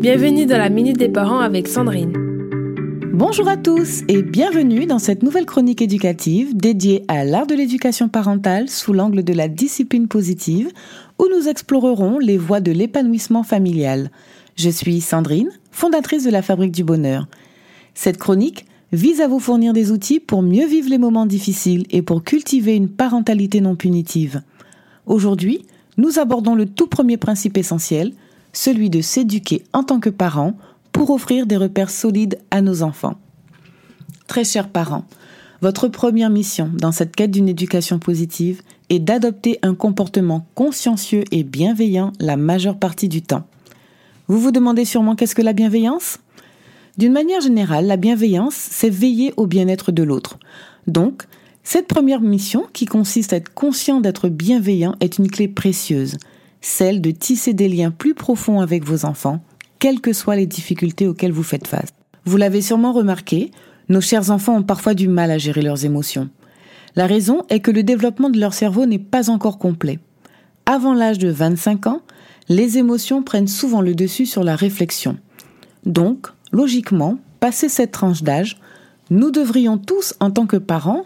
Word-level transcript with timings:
Bienvenue 0.00 0.46
dans 0.46 0.56
la 0.56 0.70
Minute 0.70 0.96
des 0.96 1.10
Parents 1.10 1.40
avec 1.40 1.68
Sandrine. 1.68 2.14
Bonjour 3.12 3.46
à 3.48 3.58
tous 3.58 4.00
et 4.08 4.22
bienvenue 4.22 4.86
dans 4.86 4.98
cette 4.98 5.22
nouvelle 5.22 5.44
chronique 5.44 5.82
éducative 5.82 6.56
dédiée 6.56 7.04
à 7.08 7.22
l'art 7.22 7.46
de 7.46 7.54
l'éducation 7.54 8.08
parentale 8.08 8.70
sous 8.70 8.94
l'angle 8.94 9.22
de 9.22 9.34
la 9.34 9.46
discipline 9.46 10.08
positive 10.08 10.70
où 11.18 11.26
nous 11.28 11.48
explorerons 11.48 12.18
les 12.18 12.38
voies 12.38 12.62
de 12.62 12.72
l'épanouissement 12.72 13.42
familial. 13.42 14.10
Je 14.56 14.70
suis 14.70 15.02
Sandrine, 15.02 15.50
fondatrice 15.70 16.24
de 16.24 16.30
la 16.30 16.40
Fabrique 16.40 16.72
du 16.72 16.82
Bonheur. 16.82 17.28
Cette 17.92 18.16
chronique 18.16 18.64
vise 18.92 19.20
à 19.20 19.28
vous 19.28 19.38
fournir 19.38 19.74
des 19.74 19.92
outils 19.92 20.18
pour 20.18 20.40
mieux 20.40 20.66
vivre 20.66 20.88
les 20.88 20.96
moments 20.96 21.26
difficiles 21.26 21.84
et 21.90 22.00
pour 22.00 22.24
cultiver 22.24 22.74
une 22.74 22.88
parentalité 22.88 23.60
non 23.60 23.76
punitive. 23.76 24.40
Aujourd'hui, 25.04 25.66
nous 25.98 26.18
abordons 26.18 26.54
le 26.54 26.64
tout 26.64 26.86
premier 26.86 27.18
principe 27.18 27.58
essentiel, 27.58 28.14
celui 28.52 28.90
de 28.90 29.00
s'éduquer 29.00 29.64
en 29.72 29.82
tant 29.82 30.00
que 30.00 30.10
parent 30.10 30.54
pour 30.92 31.10
offrir 31.10 31.46
des 31.46 31.56
repères 31.56 31.90
solides 31.90 32.38
à 32.50 32.62
nos 32.62 32.82
enfants. 32.82 33.14
Très 34.26 34.44
chers 34.44 34.68
parents, 34.68 35.04
votre 35.62 35.88
première 35.88 36.30
mission 36.30 36.70
dans 36.72 36.92
cette 36.92 37.14
quête 37.14 37.30
d'une 37.30 37.48
éducation 37.48 37.98
positive 37.98 38.62
est 38.88 38.98
d'adopter 38.98 39.58
un 39.62 39.74
comportement 39.74 40.46
consciencieux 40.54 41.24
et 41.32 41.44
bienveillant 41.44 42.12
la 42.18 42.36
majeure 42.36 42.78
partie 42.78 43.08
du 43.08 43.22
temps. 43.22 43.44
Vous 44.26 44.38
vous 44.38 44.52
demandez 44.52 44.84
sûrement 44.84 45.16
qu'est-ce 45.16 45.34
que 45.34 45.42
la 45.42 45.52
bienveillance? 45.52 46.18
D'une 46.98 47.12
manière 47.12 47.40
générale, 47.40 47.86
la 47.86 47.96
bienveillance, 47.96 48.54
c'est 48.54 48.90
veiller 48.90 49.34
au 49.36 49.46
bien-être 49.46 49.92
de 49.92 50.02
l'autre. 50.02 50.38
Donc, 50.86 51.24
cette 51.62 51.86
première 51.86 52.20
mission, 52.20 52.66
qui 52.72 52.86
consiste 52.86 53.32
à 53.32 53.36
être 53.36 53.52
conscient 53.52 54.00
d'être 54.00 54.28
bienveillant, 54.28 54.94
est 55.00 55.18
une 55.18 55.30
clé 55.30 55.46
précieuse 55.46 56.16
celle 56.60 57.00
de 57.00 57.10
tisser 57.10 57.54
des 57.54 57.68
liens 57.68 57.90
plus 57.90 58.14
profonds 58.14 58.60
avec 58.60 58.84
vos 58.84 59.04
enfants, 59.04 59.42
quelles 59.78 60.00
que 60.00 60.12
soient 60.12 60.36
les 60.36 60.46
difficultés 60.46 61.06
auxquelles 61.06 61.32
vous 61.32 61.42
faites 61.42 61.66
face. 61.66 61.90
Vous 62.24 62.36
l'avez 62.36 62.60
sûrement 62.60 62.92
remarqué, 62.92 63.50
nos 63.88 64.00
chers 64.00 64.30
enfants 64.30 64.56
ont 64.56 64.62
parfois 64.62 64.94
du 64.94 65.08
mal 65.08 65.30
à 65.30 65.38
gérer 65.38 65.62
leurs 65.62 65.84
émotions. 65.84 66.28
La 66.96 67.06
raison 67.06 67.42
est 67.48 67.60
que 67.60 67.70
le 67.70 67.82
développement 67.82 68.30
de 68.30 68.38
leur 68.38 68.54
cerveau 68.54 68.84
n'est 68.86 68.98
pas 68.98 69.30
encore 69.30 69.58
complet. 69.58 69.98
Avant 70.66 70.94
l'âge 70.94 71.18
de 71.18 71.30
25 71.30 71.86
ans, 71.86 72.02
les 72.48 72.78
émotions 72.78 73.22
prennent 73.22 73.48
souvent 73.48 73.80
le 73.80 73.94
dessus 73.94 74.26
sur 74.26 74.44
la 74.44 74.56
réflexion. 74.56 75.16
Donc, 75.86 76.26
logiquement, 76.52 77.18
passé 77.38 77.68
cette 77.68 77.92
tranche 77.92 78.22
d'âge, 78.22 78.58
nous 79.08 79.30
devrions 79.30 79.78
tous, 79.78 80.14
en 80.20 80.30
tant 80.30 80.46
que 80.46 80.56
parents, 80.56 81.04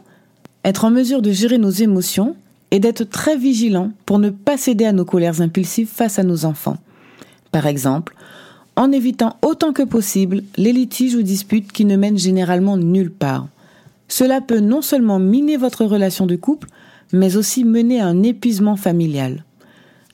être 0.65 0.85
en 0.85 0.91
mesure 0.91 1.23
de 1.23 1.31
gérer 1.31 1.59
nos 1.59 1.71
émotions 1.71 2.37
et 2.75 2.81
d'être 2.81 3.05
très 3.05 3.37
vigilant 3.37 3.93
pour 4.05 4.19
ne 4.19 4.31
pas 4.31 4.57
céder 4.57 4.85
à 4.85 4.93
nos 4.93 5.05
colères 5.05 5.41
impulsives 5.41 5.87
face 5.87 6.19
à 6.19 6.25
nos 6.25 6.45
enfants. 6.45 6.77
Par 7.53 7.69
exemple, 7.69 8.17
en 8.75 8.91
évitant 8.91 9.37
autant 9.43 9.73
que 9.73 9.85
possible 9.85 10.43
les 10.57 10.73
litiges 10.73 11.15
ou 11.15 11.23
disputes 11.23 11.71
qui 11.71 11.85
ne 11.85 11.97
mènent 11.97 12.19
généralement 12.19 12.77
nulle 12.77 13.13
part. 13.13 13.47
Cela 14.09 14.41
peut 14.41 14.59
non 14.59 14.83
seulement 14.83 15.21
miner 15.21 15.57
votre 15.57 15.85
relation 15.85 16.27
de 16.27 16.35
couple, 16.35 16.67
mais 17.13 17.37
aussi 17.37 17.63
mener 17.63 18.01
à 18.01 18.09
un 18.09 18.25
épuisement 18.25 18.75
familial. 18.75 19.45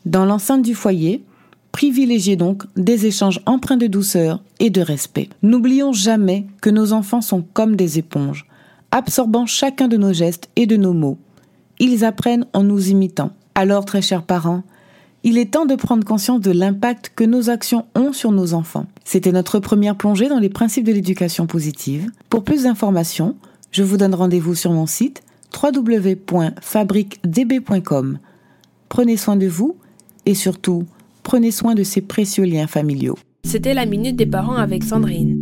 Dans 0.04 0.26
l'enceinte 0.26 0.60
du 0.60 0.74
foyer, 0.74 1.24
privilégiez 1.72 2.36
donc 2.36 2.64
des 2.76 3.06
échanges 3.06 3.40
empreints 3.46 3.78
de 3.78 3.86
douceur 3.86 4.42
et 4.58 4.68
de 4.68 4.82
respect. 4.82 5.30
N'oublions 5.42 5.94
jamais 5.94 6.44
que 6.60 6.68
nos 6.68 6.92
enfants 6.92 7.22
sont 7.22 7.42
comme 7.54 7.74
des 7.74 7.98
éponges, 7.98 8.44
absorbant 8.90 9.46
chacun 9.46 9.88
de 9.88 9.96
nos 9.96 10.12
gestes 10.12 10.50
et 10.56 10.66
de 10.66 10.76
nos 10.76 10.92
mots. 10.92 11.16
Ils 11.80 12.04
apprennent 12.04 12.46
en 12.52 12.62
nous 12.62 12.90
imitant. 12.90 13.32
Alors, 13.56 13.84
très 13.84 14.02
chers 14.02 14.22
parents, 14.22 14.62
il 15.24 15.38
est 15.38 15.50
temps 15.50 15.66
de 15.66 15.74
prendre 15.74 16.04
conscience 16.04 16.40
de 16.40 16.52
l'impact 16.52 17.10
que 17.16 17.24
nos 17.24 17.50
actions 17.50 17.86
ont 17.94 18.12
sur 18.12 18.30
nos 18.32 18.52
enfants. 18.54 18.86
C'était 19.04 19.32
notre 19.32 19.58
première 19.58 19.96
plongée 19.96 20.28
dans 20.28 20.38
les 20.38 20.50
principes 20.50 20.86
de 20.86 20.92
l'éducation 20.92 21.46
positive. 21.46 22.10
Pour 22.28 22.44
plus 22.44 22.64
d'informations, 22.64 23.34
je 23.72 23.82
vous 23.82 23.96
donne 23.96 24.14
rendez-vous 24.14 24.54
sur 24.54 24.72
mon 24.72 24.84
site 24.86 25.22
www.fabriquedb.com. 25.60 28.18
Prenez 28.88 29.16
soin 29.16 29.36
de 29.36 29.46
vous 29.46 29.76
et 30.26 30.34
surtout, 30.34 30.84
prenez 31.22 31.50
soin 31.50 31.74
de 31.74 31.82
ces 31.82 32.02
précieux 32.02 32.44
liens 32.44 32.66
familiaux. 32.66 33.16
C'était 33.44 33.74
la 33.74 33.86
Minute 33.86 34.16
des 34.16 34.26
Parents 34.26 34.56
avec 34.56 34.84
Sandrine. 34.84 35.39